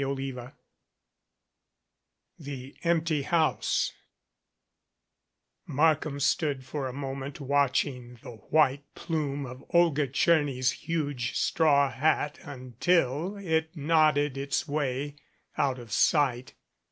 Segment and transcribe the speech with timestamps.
[0.01, 0.53] CHAPTER XX
[2.39, 3.93] THE EMPTY HOUSE
[5.67, 12.39] MARKHAM stood for a moment watching the white plume of Olga Tcherny's huge straw hat
[12.41, 15.17] until it nodded its way
[15.55, 16.55] out of sight.